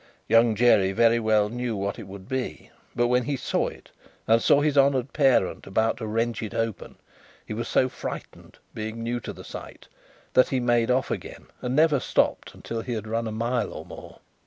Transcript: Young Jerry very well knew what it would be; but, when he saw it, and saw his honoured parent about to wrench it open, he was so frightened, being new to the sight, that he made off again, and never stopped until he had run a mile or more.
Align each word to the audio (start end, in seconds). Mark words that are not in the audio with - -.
Young 0.27 0.55
Jerry 0.55 0.93
very 0.93 1.19
well 1.19 1.47
knew 1.49 1.75
what 1.77 1.99
it 1.99 2.07
would 2.07 2.27
be; 2.27 2.71
but, 2.95 3.05
when 3.05 3.25
he 3.25 3.35
saw 3.37 3.67
it, 3.67 3.91
and 4.27 4.41
saw 4.41 4.61
his 4.61 4.75
honoured 4.75 5.13
parent 5.13 5.67
about 5.67 5.97
to 5.97 6.07
wrench 6.07 6.41
it 6.41 6.55
open, 6.55 6.95
he 7.45 7.53
was 7.53 7.67
so 7.67 7.87
frightened, 7.87 8.57
being 8.73 9.03
new 9.03 9.19
to 9.19 9.31
the 9.31 9.43
sight, 9.43 9.87
that 10.33 10.49
he 10.49 10.59
made 10.59 10.89
off 10.89 11.11
again, 11.11 11.45
and 11.61 11.75
never 11.75 11.99
stopped 11.99 12.55
until 12.55 12.81
he 12.81 12.93
had 12.93 13.05
run 13.05 13.27
a 13.27 13.31
mile 13.31 13.71
or 13.71 13.85
more. 13.85 14.17